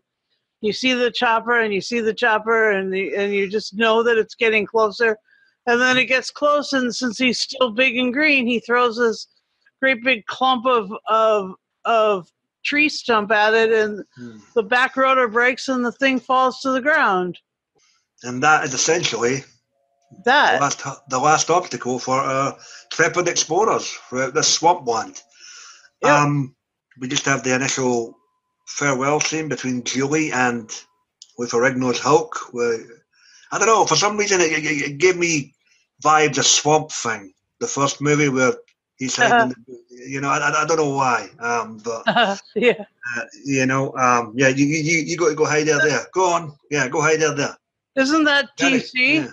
[0.61, 4.03] you see the chopper, and you see the chopper, and the, and you just know
[4.03, 5.17] that it's getting closer,
[5.65, 9.27] and then it gets close, and since he's still big and green, he throws this
[9.81, 12.31] great big clump of of of
[12.63, 14.37] tree stump at it, and Hmm.
[14.55, 17.37] the back rotor breaks and the thing falls to the ground.
[18.23, 19.45] And that is essentially the
[20.25, 22.53] That last, the last obstacle for uh,
[22.91, 25.21] Trepid explorers throughout this swamp land.
[26.01, 26.11] Yep.
[26.11, 26.55] Um,
[26.99, 28.15] we just have the initial
[28.67, 30.69] farewell scene between Julie and
[31.37, 32.37] with Ferrigno's Hulk.
[32.51, 32.79] Where,
[33.51, 35.53] I don't know, for some reason it, it, it gave me
[36.03, 38.53] vibes of Swamp Thing, the first movie where
[38.97, 39.77] he's hiding, in the,
[40.09, 42.03] you know, I, I- I don't know why, um, but
[42.55, 42.85] yeah,
[43.17, 46.05] uh, you know, um, yeah, you, you you got to go hide out there.
[46.13, 47.55] Go on, yeah, go hide out there.
[47.95, 48.93] isn't that DC?
[48.95, 49.27] Yeah.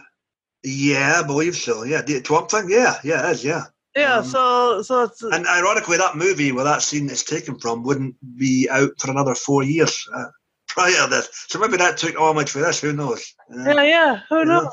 [0.63, 1.85] yeah, I believe so.
[1.85, 2.71] Yeah, the Swamp Thing.
[2.71, 3.45] Yeah, yeah, it is.
[3.45, 3.65] Yeah.
[3.97, 7.83] Yeah, Um, so so it's And ironically, that movie where that scene is taken from
[7.83, 10.27] wouldn't be out for another four years uh,
[10.69, 11.29] prior to this.
[11.49, 12.81] So maybe that took homage for this.
[12.81, 13.35] Who knows?
[13.53, 14.21] Uh, yeah, yeah.
[14.29, 14.63] Who knows?
[14.65, 14.71] know.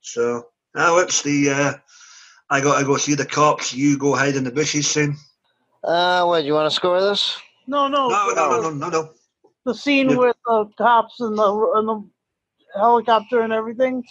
[0.00, 1.72] So now it's the uh,
[2.52, 3.72] I got to go see the cops.
[3.72, 5.16] You go hide in the bushes soon.
[5.82, 7.38] Uh, what, you want to score this?
[7.66, 9.10] No, no, No, no, no, no, no, no.
[9.64, 10.16] The scene Yeah.
[10.16, 12.08] with the cops and the and the
[12.78, 14.04] helicopter and everything.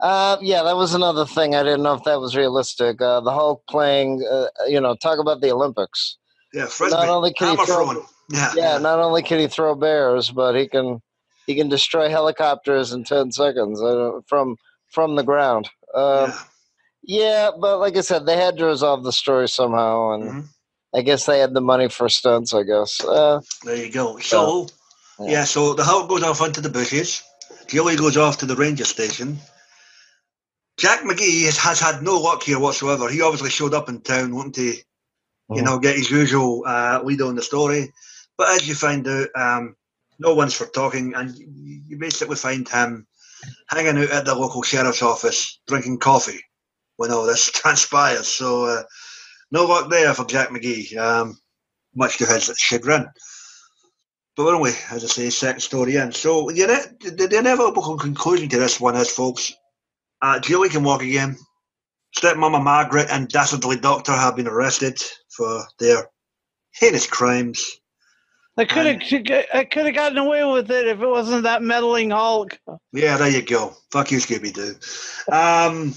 [0.00, 1.54] Uh, yeah, that was another thing.
[1.54, 3.00] I didn't know if that was realistic.
[3.02, 6.16] Uh, the Hulk playing, uh, you know, talk about the Olympics.
[6.54, 6.96] Yeah, frisbee.
[6.96, 8.06] Not only can he throw- throwing.
[8.30, 11.02] Yeah, Yeah, not only can he throw bears, but he can
[11.46, 14.56] he can destroy helicopters in ten seconds uh, from
[14.88, 15.68] from the ground.
[15.94, 16.38] Uh, yeah.
[17.02, 20.48] Yeah, but like I said, they had to resolve the story somehow, and Mhm.
[20.94, 22.54] I guess they had the money for stunts.
[22.54, 23.00] I guess.
[23.02, 24.18] Uh, There you go.
[24.18, 24.68] So,
[25.18, 25.30] Yeah.
[25.30, 27.22] yeah, so the Hulk goes off into the bushes.
[27.68, 29.38] Julie goes off to the ranger station.
[30.78, 33.08] Jack McGee has, has had no luck here whatsoever.
[33.08, 34.82] He obviously showed up in town wanting to, you
[35.50, 35.64] Mhm.
[35.64, 37.92] know, get his usual uh, lead on the story.
[38.36, 39.76] But as you find out, um,
[40.18, 43.06] no one's for talking, and you basically find him
[43.68, 46.42] hanging out at the local sheriff's office drinking coffee
[47.02, 48.28] when all this transpires.
[48.28, 48.82] So, uh,
[49.50, 51.36] no luck there for Jack McGee, um,
[51.96, 53.08] much to his chagrin.
[54.36, 56.12] But only, as I say, second story in.
[56.12, 59.52] So the, the, the inevitable conclusion to this one is, folks,
[60.22, 61.36] uh, Julie can walk again.
[62.16, 65.02] Stepmama Margaret and dastardly doctor have been arrested
[65.36, 66.08] for their
[66.72, 67.80] heinous crimes.
[68.56, 72.10] I could have I could have gotten away with it if it wasn't that meddling
[72.10, 72.58] Hulk.
[72.92, 73.74] Yeah, there you go.
[73.90, 74.74] Fuck you, Scooby Doo.
[75.34, 75.94] Um,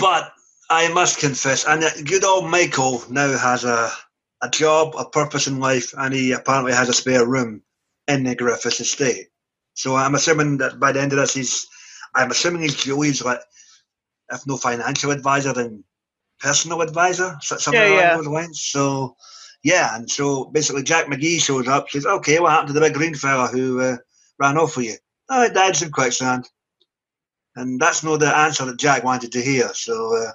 [0.00, 0.32] but
[0.70, 3.90] I must confess, and uh, good old Michael now has a
[4.42, 7.62] a job, a purpose in life, and he apparently has a spare room
[8.08, 9.28] in the Griffiths estate.
[9.74, 11.68] So I'm assuming that by the end of this, he's,
[12.14, 13.38] I'm assuming he's Joey's, like,
[14.32, 15.84] if no financial advisor, then
[16.40, 18.16] personal advisor, something Yeah, along yeah.
[18.16, 18.60] those lines.
[18.60, 19.16] So,
[19.62, 22.94] yeah, and so basically Jack McGee shows up, says, okay, what happened to the big
[22.94, 23.96] green fella who uh,
[24.40, 24.96] ran off with you?
[25.28, 26.48] Oh, he died in quicksand.
[27.54, 29.72] And that's not the answer that Jack wanted to hear.
[29.74, 30.32] So uh,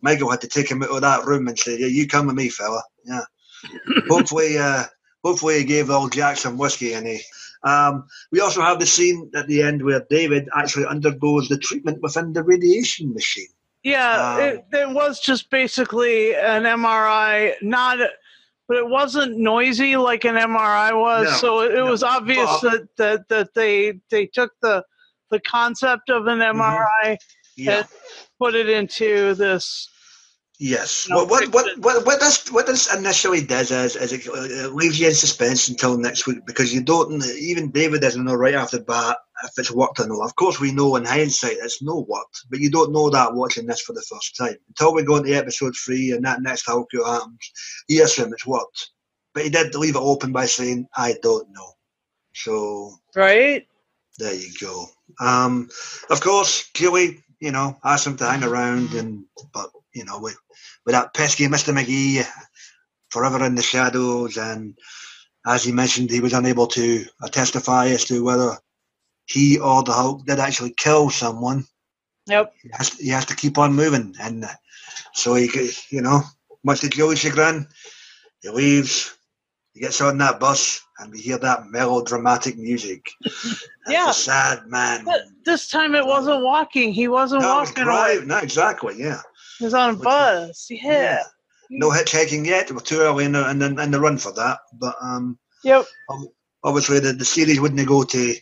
[0.00, 2.36] Michael had to take him out of that room and say, yeah, you come with
[2.36, 2.82] me, fella.
[3.04, 3.22] Yeah.
[4.08, 4.84] hopefully, uh,
[5.24, 7.20] hopefully he gave old Jack some whiskey and he.
[7.62, 12.00] Um, we also have the scene at the end where David actually undergoes the treatment
[12.00, 13.48] within the radiation machine.
[13.82, 17.98] Yeah, Um, it, it was just basically an MRI, not,
[18.68, 21.24] but it wasn't noisy like an MRI was.
[21.24, 21.90] No, so it, it no.
[21.90, 24.84] was obvious But- that, that that they they took the
[25.30, 26.60] the concept of an Mm-hmm.
[26.60, 27.16] MRI,
[27.56, 27.84] Yeah.
[28.38, 29.88] put it into this.
[30.62, 31.06] Yes.
[31.08, 35.00] What, what, what, what, what this what this initially does is, is it, it leaves
[35.00, 38.70] you in suspense until next week because you don't even David doesn't know right off
[38.72, 40.20] the bat if it's worked or not.
[40.22, 43.64] Of course, we know in hindsight it's no worked, but you don't know that watching
[43.66, 46.88] this for the first time until we go into episode three and that next Hulk
[46.92, 47.52] happens.
[47.88, 48.90] You assume it's worked,
[49.32, 51.72] but he did leave it open by saying, "I don't know."
[52.34, 53.66] So Right?
[54.18, 54.88] there you go.
[55.18, 55.68] Um,
[56.10, 60.36] of course, Joey, you know, asked him to hang around, and but you know, with,
[60.84, 62.24] with that pesky Mister McGee,
[63.10, 64.78] forever in the shadows, and
[65.46, 68.56] as he mentioned, he was unable to uh, testify as to whether
[69.26, 71.64] he or the Hulk did actually kill someone.
[72.26, 72.52] Yep.
[72.62, 74.44] He has, he has to keep on moving, and
[75.14, 76.22] so he, you know,
[76.62, 77.66] much to Joey's chagrin,
[78.42, 79.16] he leaves.
[79.80, 83.08] He gets on that bus, and we hear that melodramatic music.
[83.88, 84.10] Yeah.
[84.10, 85.04] a sad man.
[85.06, 86.92] But this time it wasn't walking.
[86.92, 88.26] He wasn't No, it was walking drive.
[88.26, 88.94] No, exactly.
[88.98, 89.20] Yeah.
[89.58, 90.66] He was on a bus.
[90.70, 91.22] Yeah.
[91.70, 92.70] No hitchhiking yet.
[92.70, 94.58] We're too early in the, in the, in the run for that.
[94.78, 95.86] But um, Yep.
[96.62, 98.34] obviously, the, the series wouldn't go to,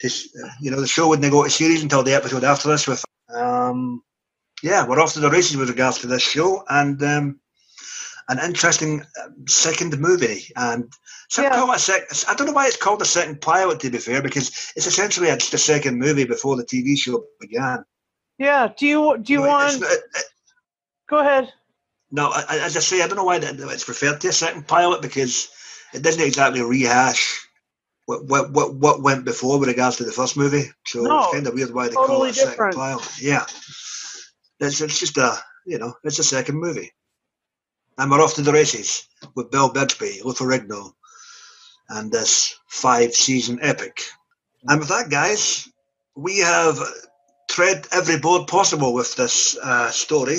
[0.00, 0.10] to,
[0.62, 2.88] you know, the show wouldn't go to series until the episode after this.
[2.88, 3.04] With
[3.36, 4.02] um,
[4.62, 7.40] yeah, we're off to the races with regards to this show, and um,
[8.28, 10.44] an interesting um, second movie.
[10.56, 10.92] And
[11.28, 11.56] some Yeah.
[11.56, 13.80] call it a sec- I don't know why it's called a second pilot.
[13.80, 17.84] To be fair, because it's essentially just a second movie before the TV show began.
[18.38, 18.68] Yeah.
[18.76, 19.80] Do you do you want?
[19.80, 20.02] not- it-
[21.08, 21.52] Go ahead.
[22.10, 24.66] No, I, I- as I say, I don't know why it's referred to a second
[24.66, 25.48] pilot because
[25.92, 27.46] it doesn't exactly rehash
[28.06, 30.70] what what what, what went before with regards to the first movie.
[30.86, 32.76] So No, it's kind of weird why they call it a second different.
[32.76, 33.08] pilot.
[33.20, 33.44] Yeah,
[34.60, 36.92] it's, it's just a you know it's a second movie,
[37.98, 40.92] and we're off to the races with Bill Bixby, Lou Ferrigno,
[41.88, 44.00] and this five season epic.
[44.66, 45.68] And with that, guys,
[46.16, 46.78] we have
[47.48, 50.38] tread every board possible with this uh, story.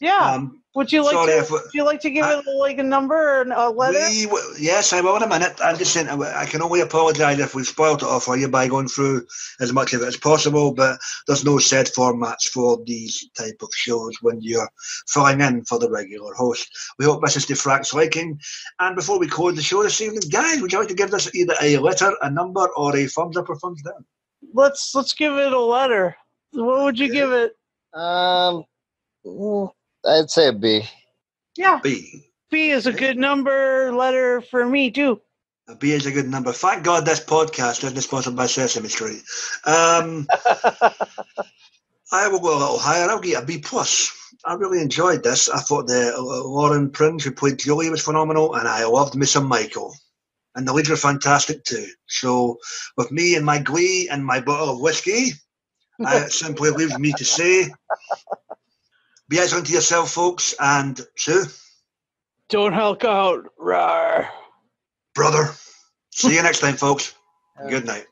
[0.00, 0.18] Yeah.
[0.18, 1.38] Um, would you like sorry to?
[1.38, 3.98] if we- Would you like to give I- it like a number or a letter?
[4.08, 5.58] We, w- yes, I will in a minute.
[5.62, 8.68] I'm just saying, I can only apologise if we've spoiled it all for you by
[8.68, 9.26] going through
[9.60, 13.68] as much of it as possible, but there's no set formats for these type of
[13.74, 14.68] shows when you're
[15.08, 16.68] filling in for the regular host.
[16.98, 18.38] We hope this is to Frank's liking.
[18.78, 21.34] And before we close the show this evening, guys, would you like to give this
[21.34, 24.04] either a letter, a number, or a thumbs up or thumbs down?
[24.54, 26.16] Let's let's give it a letter.
[26.52, 27.14] What would you Okay.
[27.14, 27.56] give it?
[27.94, 28.64] Um,
[29.24, 29.70] mm,
[30.04, 30.82] I'd say a B.
[31.56, 32.24] Yeah, B.
[32.50, 35.20] B is a good number letter for me too.
[35.68, 36.52] A B is a good number.
[36.52, 39.22] Thank God this podcast isn't sponsored by Sesame Street.
[39.64, 40.26] Um,
[42.12, 43.08] I will go a little higher.
[43.08, 44.12] I'll get a B plus.
[44.44, 45.48] I really enjoyed this.
[45.48, 49.36] I thought the uh, Lauren Prange who played Julie was phenomenal, and I loved Miss
[49.36, 49.94] and Michael.
[50.54, 51.86] And the leads were fantastic too.
[52.08, 52.58] So,
[52.96, 55.32] with me and my glee and my bottle of whiskey,
[56.04, 57.70] I, it simply leaves me to say,
[59.32, 61.44] be excellent to yourself, folks, and Sue,
[62.50, 63.46] Don't hulk out.
[63.58, 64.28] Rawr.
[65.14, 65.48] brother.
[66.10, 67.14] See you next time, folks.
[67.70, 68.04] Good night.